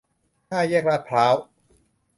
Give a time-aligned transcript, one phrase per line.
[0.49, 1.35] ห้าแยกลาดพร้าว